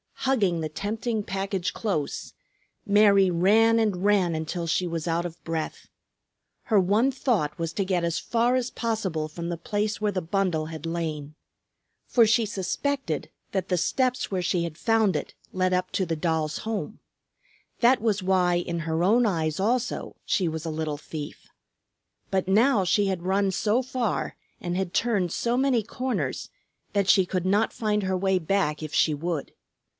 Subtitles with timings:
[0.25, 2.33] Hugging the tempting package close,
[2.85, 5.87] Mary ran and ran until she was out of breath.
[6.65, 10.21] Her one thought was to get as far as possible from the place where the
[10.21, 11.35] bundle had lain.
[12.07, 16.15] For she suspected that the steps where she had found it led up to the
[16.15, 16.99] doll's home.
[17.79, 21.47] That was why in her own eyes also she was a little thief.
[22.29, 26.49] But now she had run so far and had turned so many corners
[26.93, 29.53] that she could not find her way back if she would.